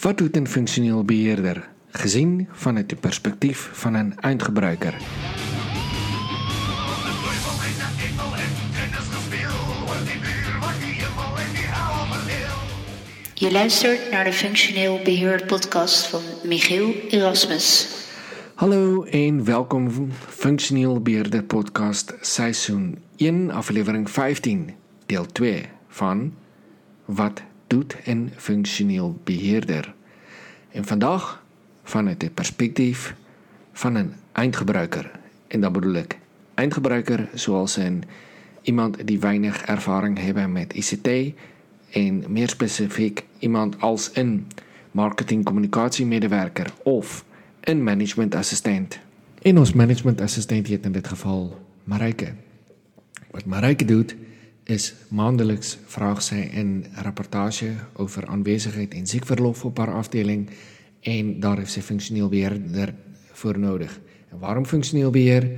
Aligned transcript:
Wat 0.00 0.18
doet 0.18 0.36
een 0.36 0.48
functioneel 0.48 1.04
beheerder 1.04 1.68
gezien 1.90 2.48
vanuit 2.52 2.90
het 2.90 3.00
perspectief 3.00 3.70
van 3.72 3.94
een 3.94 4.18
eindgebruiker? 4.20 4.94
Je 13.34 13.52
luistert 13.52 14.10
naar 14.10 14.24
de 14.24 14.32
Functioneel 14.32 15.00
Beheer 15.04 15.44
podcast 15.46 16.06
van 16.06 16.22
Michiel 16.44 16.94
Erasmus. 17.10 17.96
Hallo 18.54 19.02
en 19.02 19.44
welkom 19.44 20.10
Functioneel 20.28 21.00
Beheerder 21.02 21.44
podcast 21.44 22.14
seizoen 22.20 22.98
1 23.16 23.50
aflevering 23.50 24.10
15 24.10 24.74
deel 25.06 25.26
2 25.26 25.68
van 25.88 26.34
Wat 27.04 27.42
doet 27.68 27.96
een 28.04 28.30
functioneel 28.36 29.20
beheerder? 29.24 29.94
En 30.70 30.84
vandaag 30.84 31.44
vanuit 31.82 32.22
het 32.22 32.34
perspectief 32.34 33.14
van 33.72 33.94
een 33.94 34.12
eindgebruiker. 34.32 35.10
En 35.46 35.60
dat 35.60 35.72
bedoel 35.72 35.94
ik 35.94 36.18
eindgebruiker 36.54 37.28
zoals 37.34 37.76
een 37.76 38.04
iemand 38.62 39.06
die 39.06 39.20
weinig 39.20 39.62
ervaring 39.62 40.18
hebben 40.18 40.52
met 40.52 40.74
ICT 40.74 41.34
en 41.90 42.24
meer 42.28 42.48
specifiek 42.48 43.24
iemand 43.38 43.80
als 43.80 44.10
een 44.12 44.46
marketing 44.90 45.44
communicatiemedewerker 45.44 46.72
of 46.82 47.24
een 47.60 47.82
managementassistent. 47.82 48.98
En 49.42 49.58
ons 49.58 49.72
managementassistent 49.72 50.66
heet 50.66 50.84
in 50.84 50.92
dit 50.92 51.08
geval 51.08 51.66
Marijke. 51.84 52.32
Wat 53.30 53.44
Marijke 53.44 53.84
doet 53.84 54.16
is 54.68 54.94
maandelijks 55.08 55.78
vraag 55.86 56.22
sy 56.22 56.50
'n 56.54 56.84
rapportage 56.94 57.70
oor 57.96 58.26
aanwesigheid 58.26 58.94
en 58.94 59.06
siekverlof 59.06 59.64
op 59.64 59.78
haar 59.78 59.94
afdeling 59.94 60.50
en 61.00 61.40
daar 61.40 61.56
heeft 61.56 61.72
sy 61.72 61.80
funksioneel 61.80 62.28
beheerder 62.28 62.94
voor 63.32 63.58
nodig. 63.58 64.00
En 64.30 64.38
waarom 64.38 64.66
funksioneel 64.66 65.10
beheer? 65.10 65.50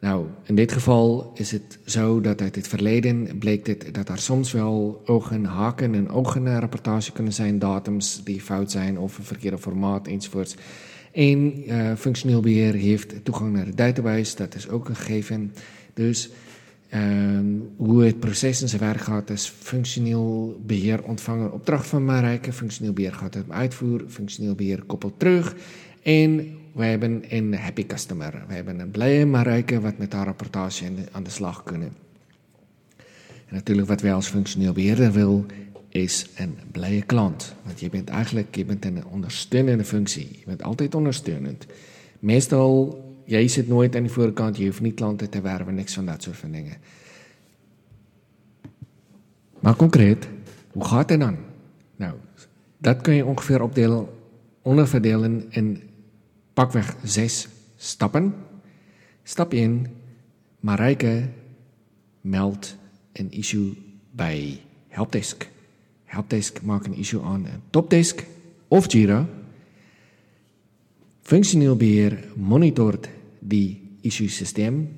Nou, 0.00 0.26
in 0.42 0.54
dit 0.54 0.72
geval 0.72 1.30
is 1.34 1.50
het 1.50 1.78
zo 1.84 2.20
dat 2.20 2.40
uit 2.40 2.54
het 2.54 2.68
verleden 2.68 3.38
bleek 3.38 3.64
dit 3.64 3.94
dat 3.94 4.08
er 4.08 4.18
soms 4.18 4.52
wel 4.52 5.02
ogen, 5.06 5.44
haken 5.44 5.94
en 5.94 6.08
ogen 6.08 6.60
rapportage 6.60 7.12
kunnen 7.12 7.32
zijn, 7.32 7.58
datums 7.58 8.24
die 8.24 8.40
fout 8.40 8.70
zijn 8.70 8.98
of 8.98 9.18
een 9.18 9.24
verkeerde 9.24 9.58
formaat 9.58 10.06
enzovoorts. 10.06 10.54
En 11.12 11.70
uh, 11.70 11.94
functioneel 11.96 12.40
beheer 12.40 12.74
heeft 12.74 13.24
toegang 13.24 13.52
naar 13.52 13.64
de 13.64 13.74
database, 13.74 14.36
dat 14.36 14.54
is 14.54 14.68
ook 14.68 14.88
een 14.88 14.96
gegeven. 14.96 15.54
Dus 15.94 16.30
um, 16.94 17.70
hoe 17.76 18.04
het 18.04 18.20
proces 18.20 18.62
in 18.62 18.68
zijn 18.68 18.80
werk 18.80 19.00
gaat, 19.00 19.30
is 19.30 19.48
functioneel 19.58 20.60
beheer 20.66 21.02
ontvangen 21.02 21.52
opdracht 21.52 21.86
van 21.86 22.04
Marijke, 22.04 22.52
functioneel 22.52 22.92
beheer 22.92 23.14
gaat 23.14 23.34
het 23.34 23.50
uitvoeren, 23.50 24.10
functioneel 24.10 24.54
beheer 24.54 24.82
koppelt 24.82 25.18
terug 25.18 25.54
en 26.02 26.56
we 26.74 26.84
hebben 26.84 27.24
een 27.28 27.54
happy 27.54 27.86
customer. 27.86 28.44
We 28.48 28.54
hebben 28.54 28.78
een 28.80 28.90
blije 28.90 29.26
Marijke 29.26 29.80
wat 29.80 29.98
met 29.98 30.12
haar 30.12 30.24
rapportage 30.24 30.84
aan 31.12 31.22
de 31.22 31.30
slag 31.30 31.62
kunnen. 31.62 31.92
En 33.46 33.54
natuurlijk 33.54 33.88
wat 33.88 34.00
wij 34.00 34.14
als 34.14 34.28
functioneel 34.28 34.72
beheerder 34.72 35.12
wil, 35.12 35.46
is 35.88 36.26
een 36.36 36.58
blije 36.72 37.02
klant. 37.02 37.54
Want 37.64 37.80
je 37.80 37.88
bent 37.88 38.08
eigenlijk 38.08 38.56
je 38.56 38.64
bent 38.64 38.84
een 38.84 39.06
ondersteunende 39.06 39.84
functie. 39.84 40.28
Je 40.38 40.44
bent 40.46 40.62
altijd 40.62 40.94
ondersteunend. 40.94 41.66
Meestal, 42.18 43.02
jij 43.24 43.48
zit 43.48 43.68
nooit 43.68 43.96
aan 43.96 44.02
de 44.02 44.08
voorkant, 44.08 44.56
je 44.56 44.64
hoeft 44.64 44.80
niet 44.80 44.94
klanten 44.94 45.30
te 45.30 45.40
werven, 45.40 45.74
niks 45.74 45.94
van 45.94 46.06
dat 46.06 46.22
soort 46.22 46.36
van 46.36 46.50
dingen. 46.50 46.76
Maar 49.60 49.76
concreet, 49.76 50.28
hoe 50.72 50.84
gaat 50.84 51.10
het 51.10 51.20
dan? 51.20 51.36
Nou, 51.96 52.14
dat 52.78 53.00
kun 53.00 53.14
je 53.14 53.24
ongeveer 53.24 53.62
opdelen, 53.62 54.06
onderverdelen 54.62 55.46
in 55.48 55.82
pakweg 56.52 56.96
zes 57.02 57.48
stappen. 57.76 58.34
Stap 59.22 59.52
1. 59.52 59.86
Marijke 60.60 61.28
meldt 62.20 62.76
een 63.12 63.32
issue 63.32 63.72
bij 64.10 64.60
Helpdesk. 64.88 65.48
Helpdesk 66.04 66.62
maakt 66.62 66.86
een 66.86 66.94
issue 66.94 67.22
aan 67.22 67.44
een 67.44 67.60
Topdesk 67.70 68.26
of 68.68 68.92
Jira. 68.92 69.26
Functioneel 71.24 71.76
beheer 71.76 72.18
monitort 72.36 73.08
die 73.40 73.96
issue 74.04 74.28
systeem, 74.28 74.88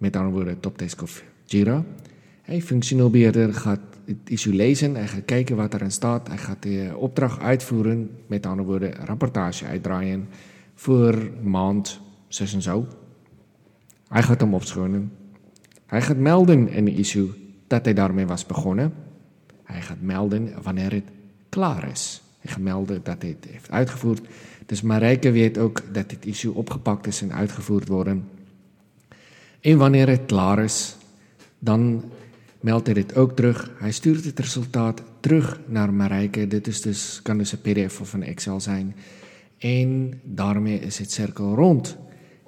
met 0.00 0.16
andere 0.16 0.34
woorden 0.34 0.60
Topdesk 0.60 1.02
of 1.02 1.18
Jira. 1.44 1.82
Hy 2.48 2.60
functioneel 2.64 3.10
beheerder 3.10 3.52
gaat 3.54 3.98
het 4.06 4.30
issue 4.32 4.54
lezen, 4.54 4.96
hy 4.96 5.04
gaat 5.06 5.24
kijken 5.28 5.56
wat 5.56 5.74
erin 5.74 5.92
staat, 5.92 6.30
hy 6.32 6.36
gaat 6.40 6.62
die 6.62 6.96
opdracht 6.96 7.40
uitvoeren, 7.40 8.08
met 8.26 8.46
andere 8.46 8.68
woorden 8.68 8.94
rapportage 9.04 9.66
uitdraaien, 9.66 10.28
voor 10.74 11.30
maand 11.42 12.00
zes 12.28 12.54
en 12.54 12.62
zo. 12.62 12.86
Hij 14.08 14.22
gaat 14.22 14.40
hem 14.40 14.54
opschonen. 14.54 15.12
Hij 15.86 16.02
gaat 16.02 16.16
melden 16.16 16.68
in 16.68 16.84
de 16.84 16.94
issue 16.94 17.28
dat 17.66 17.84
hij 17.84 17.94
daarmee 17.94 18.26
was 18.26 18.46
begonnen. 18.46 18.92
Hij 19.64 19.82
gaat 19.82 20.00
melden 20.00 20.62
wanneer 20.62 20.92
het 20.92 21.10
klaar 21.48 21.90
is. 21.90 22.25
Hij 22.46 22.54
gaat 22.54 22.64
melden 22.64 23.00
dat 23.02 23.22
hij 23.22 23.36
het 23.40 23.50
heeft 23.50 23.70
uitgevoerd. 23.70 24.26
Dus 24.66 24.82
Marijke 24.82 25.30
weet 25.30 25.58
ook 25.58 25.82
dat 25.92 26.08
dit 26.08 26.26
issue 26.26 26.54
opgepakt 26.54 27.06
is 27.06 27.22
en 27.22 27.32
uitgevoerd 27.32 27.88
worden. 27.88 28.28
En 29.60 29.78
wanneer 29.78 30.08
het 30.08 30.26
klaar 30.26 30.58
is, 30.58 30.96
dan 31.58 32.04
meldt 32.60 32.86
hij 32.86 32.94
dit 32.94 33.16
ook 33.16 33.36
terug. 33.36 33.70
Hij 33.78 33.92
stuurt 33.92 34.24
het 34.24 34.38
resultaat 34.38 35.02
terug 35.20 35.60
naar 35.66 35.92
Marijke. 35.92 36.46
Dit 36.46 36.66
is 36.66 36.80
dus, 36.80 37.20
kan 37.22 37.38
dus 37.38 37.52
een 37.52 37.60
PDF 37.60 38.00
of 38.00 38.12
een 38.12 38.22
Excel 38.22 38.60
zijn. 38.60 38.94
En 39.58 40.20
daarmee 40.24 40.78
is 40.78 40.98
het 40.98 41.12
cirkel 41.12 41.54
rond. 41.54 41.96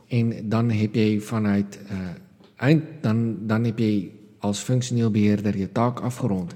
En 0.08 0.48
dan 0.48 0.70
heb 0.70 0.94
jy 0.94 1.20
vanuit 1.20 1.78
uh 1.90 1.98
eind 2.56 2.84
dan 3.00 3.36
dan 3.46 3.64
heb 3.64 3.78
jy 3.78 4.10
als 4.38 4.58
functioneel 4.58 5.10
beheerder 5.10 5.58
je 5.58 5.72
taak 5.72 6.00
afgerond. 6.00 6.52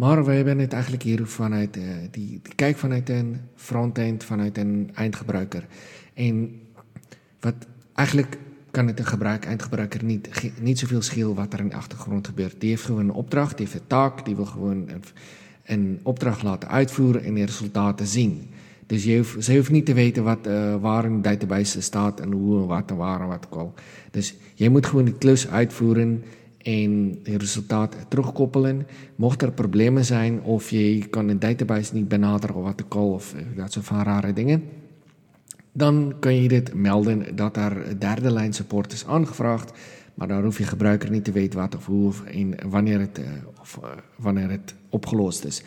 Maar 0.00 0.24
we 0.24 0.32
hebben 0.32 0.58
het 0.58 0.72
eigenlijk 0.72 1.02
hier 1.02 1.26
vanuit 1.26 1.76
uh, 1.76 1.84
die, 2.10 2.40
die 2.42 2.54
kyk 2.54 2.76
vanuit 2.76 3.08
'n 3.08 3.40
frontend 3.54 4.24
vanuit 4.24 4.58
'n 4.58 4.90
eindgebruiker. 4.94 5.66
En 6.14 6.60
wat 7.40 7.54
eigenlijk 7.94 8.38
kan 8.70 8.86
het 8.86 9.00
'n 9.00 9.02
gebruik 9.02 9.44
eindgebruiker 9.44 10.04
niet 10.04 10.52
niet 10.60 10.78
soveel 10.78 11.02
skeel 11.02 11.34
wat 11.34 11.52
er 11.52 11.58
in 11.58 11.68
die 11.68 11.76
agtergrond 11.76 12.26
gebeur. 12.26 12.52
Die 12.58 12.68
heeft 12.68 12.84
gewoon 12.84 13.06
'n 13.06 13.10
opdrag, 13.10 13.54
die 13.54 13.66
heeft 13.66 13.82
'n 13.82 13.86
taak, 13.86 14.24
die 14.24 14.36
wil 14.36 14.44
gewoon 14.44 14.88
'n 14.88 15.02
'n 15.74 16.00
opdrag 16.02 16.42
laten 16.42 16.68
uitvoeren 16.68 17.24
en 17.24 17.34
die 17.34 17.44
resultate 17.44 18.06
zien. 18.06 18.48
Dus 18.86 19.16
hoeft, 19.16 19.44
ze 19.44 19.56
hoeft 19.56 19.70
niet 19.70 19.86
te 19.86 19.94
weten 19.94 20.24
wat, 20.24 20.46
uh, 20.46 20.76
waar 20.80 21.04
in 21.04 21.14
de 21.14 21.28
database 21.28 21.80
staat 21.80 22.20
en 22.20 22.32
hoe 22.32 22.60
en 22.60 22.66
wat 22.66 22.90
en 22.90 22.96
waar 22.96 23.20
en 23.20 23.28
wat 23.28 23.46
al. 23.50 23.74
Dus 24.10 24.34
je 24.54 24.70
moet 24.70 24.86
gewoon 24.86 25.04
die 25.04 25.18
klus 25.18 25.48
uitvoeren 25.48 26.24
en 26.62 27.18
die 27.22 27.38
resultaat 27.38 27.96
terugkoppelen. 28.08 28.86
Mocht 29.16 29.42
er 29.42 29.52
problemen 29.52 30.04
zijn 30.04 30.42
of 30.42 30.70
je 30.70 31.06
kan 31.08 31.28
een 31.28 31.38
database 31.38 31.94
niet 31.94 32.08
benaderen 32.08 32.56
of 32.56 32.62
wat 32.62 32.82
ook 32.84 32.94
al, 32.94 33.12
of 33.12 33.34
uh, 33.34 33.40
dat 33.56 33.72
soort 33.72 33.86
van 33.86 34.02
rare 34.02 34.32
dingen, 34.32 34.62
dan 35.72 36.14
kun 36.20 36.42
je 36.42 36.48
dit 36.48 36.74
melden 36.74 37.36
dat 37.36 37.56
er 37.56 37.98
derde 37.98 38.30
lijn 38.30 38.52
support 38.52 38.92
is 38.92 39.06
aangevraagd. 39.06 39.72
Maar 40.14 40.28
dan 40.28 40.44
hoef 40.44 40.58
je 40.58 40.64
gebruiker 40.64 41.10
niet 41.10 41.24
te 41.24 41.32
weten 41.32 41.58
wat 41.58 41.76
of 41.76 41.86
hoe 41.86 42.06
of 42.06 42.24
en 42.24 42.54
wanneer 42.68 43.00
het, 43.00 43.18
uh, 43.18 43.26
of, 43.60 43.80
wanneer 44.16 44.50
het 44.50 44.74
opgelost 44.88 45.44
is. 45.44 45.62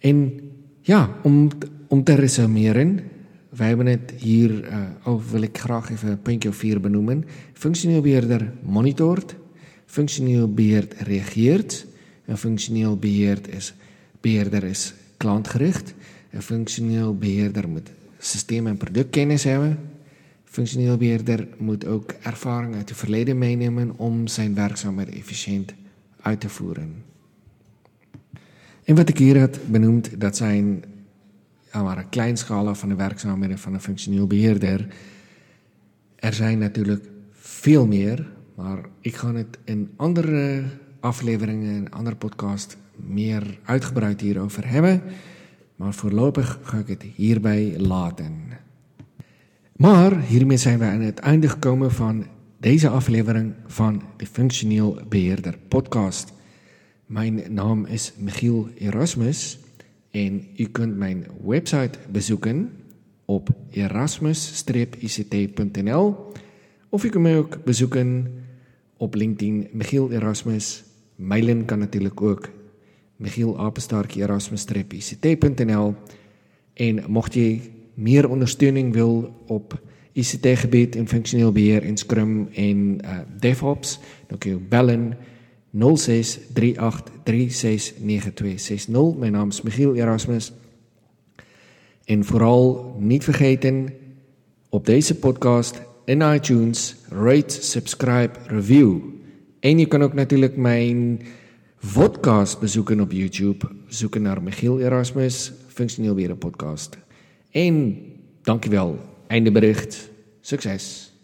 En 0.00 0.40
ja, 0.80 1.10
om 1.22 1.48
om 1.88 2.04
te 2.04 2.14
resumeren, 2.14 3.00
wij 3.48 3.68
hebben 3.68 3.86
het 3.86 4.14
hier, 4.16 4.68
uh, 5.04 5.20
wil 5.30 5.42
ik 5.42 5.58
graag 5.58 5.90
even 5.90 6.10
een 6.10 6.22
puntje 6.22 6.48
of 6.48 6.56
vier 6.56 6.80
benoemen. 6.80 7.24
Functioneel 7.52 8.00
beheerder 8.00 8.52
monitort, 8.62 9.36
functioneel 9.86 10.54
beheerd 10.54 10.94
reageert, 10.94 11.86
een 12.24 12.38
functioneel 12.38 12.96
beheerd 12.96 13.48
is, 13.48 13.74
beheerder 14.20 14.64
is 14.64 14.94
klantgericht, 15.16 15.94
een 16.30 16.42
functioneel 16.42 17.16
beheerder 17.16 17.68
moet 17.68 17.90
systeem- 18.18 18.66
en 18.66 18.76
productkennis 18.76 19.44
hebben, 19.44 19.78
functioneel 20.44 20.96
beheerder 20.96 21.48
moet 21.58 21.86
ook 21.86 22.10
ervaring 22.22 22.74
uit 22.74 22.88
het 22.88 22.98
verleden 22.98 23.38
meenemen 23.38 23.98
om 23.98 24.26
zijn 24.26 24.54
werkzaamheid 24.54 25.08
efficiënt 25.08 25.74
uit 26.20 26.40
te 26.40 26.48
voeren. 26.48 27.04
En 28.84 28.94
wat 28.94 29.08
ik 29.08 29.18
hier 29.18 29.40
had 29.40 29.58
benoemd, 29.70 30.20
dat 30.20 30.36
zijn 30.36 30.84
maar 31.72 31.98
een 31.98 32.08
kleinschalig 32.08 32.78
van 32.78 32.88
de 32.88 32.94
werkzaamheden 32.94 33.58
van 33.58 33.74
een 33.74 33.80
functioneel 33.80 34.26
beheerder. 34.26 34.86
Er 36.16 36.32
zijn 36.32 36.58
natuurlijk 36.58 37.08
veel 37.32 37.86
meer, 37.86 38.28
maar 38.56 38.84
ik 39.00 39.16
ga 39.16 39.34
het 39.34 39.58
in 39.64 39.90
andere 39.96 40.62
afleveringen, 41.00 41.74
in 41.74 41.90
andere 41.90 42.16
podcast 42.16 42.76
meer 42.96 43.58
uitgebreid 43.64 44.20
hierover 44.20 44.68
hebben. 44.68 45.02
Maar 45.76 45.94
voorlopig 45.94 46.58
ga 46.62 46.78
ik 46.78 46.88
het 46.88 47.02
hierbij 47.02 47.74
laten. 47.78 48.34
Maar 49.76 50.20
hiermee 50.20 50.56
zijn 50.56 50.78
we 50.78 50.84
aan 50.84 51.00
het 51.00 51.18
einde 51.18 51.48
gekomen 51.48 51.92
van 51.92 52.26
deze 52.58 52.88
aflevering 52.88 53.54
van 53.66 54.02
de 54.16 54.26
Functioneel 54.26 54.98
Beheerder 55.08 55.58
podcast. 55.68 56.32
Mijn 57.06 57.42
naam 57.48 57.84
is 57.84 58.12
Michiel 58.18 58.68
Erasmus 58.74 59.58
En 60.10 60.46
u 60.56 60.64
kunt 60.64 60.96
mijn 60.96 61.26
website 61.44 61.98
bezoeken 62.10 62.72
op 63.24 63.48
erasmus-ict.nl 63.70 66.32
of 66.88 67.04
u 67.04 67.08
kunt 67.08 67.22
mij 67.22 67.38
ook 67.38 67.64
bezoeken 67.64 68.34
op 68.96 69.14
LinkedIn 69.14 69.68
Michiel 69.72 70.10
Erasmus. 70.10 70.84
Mailen 71.16 71.64
kan 71.64 71.78
natuurlijk 71.78 72.22
ook 72.22 72.48
Michiel 73.16 73.58
Apenstaartjie 73.58 74.22
Erasmus-ict.nl 74.22 75.94
en 76.74 77.04
mocht 77.08 77.34
jy 77.34 77.60
meer 77.94 78.28
ondersteuning 78.28 78.92
wil 78.92 79.34
op 79.46 79.80
ICT 80.12 80.46
gebied 80.58 80.96
en 80.96 81.08
funksioneel 81.08 81.52
beheer 81.52 81.82
en 81.82 81.96
Scrum 81.96 82.48
en 82.52 82.98
uh, 83.04 83.18
DevOps, 83.40 83.98
dan 84.26 84.38
kan 84.38 84.50
jy 84.50 84.58
bellen 84.68 85.16
0638369260. 85.76 85.80
My 89.18 89.28
naam 89.28 89.48
is 89.48 89.62
Michiel 89.62 89.94
Erasmus. 89.94 90.52
En 92.04 92.24
vooral 92.24 92.96
niet 92.98 93.24
vergeten 93.24 93.88
op 94.68 94.86
deze 94.86 95.14
podcast 95.14 95.82
in 96.06 96.22
iTunes 96.22 96.96
rate, 97.08 97.62
subscribe, 97.62 98.30
review. 98.46 98.98
En 99.60 99.78
je 99.78 99.86
kan 99.86 100.02
ook 100.02 100.14
natuurlijk 100.14 100.56
mijn 100.56 101.20
podcast 101.92 102.60
bezoeken 102.60 103.00
op 103.00 103.12
YouTube. 103.12 103.68
Zoeken 103.86 104.22
naar 104.22 104.42
Michiel 104.42 104.80
Erasmus, 104.80 105.52
Functioneel 105.66 106.14
Beheer 106.14 106.36
podcast. 106.36 106.98
En 107.50 107.98
dankjewel. 108.42 108.98
Einde 109.26 109.52
bericht. 109.52 110.10
Succes. 110.40 111.15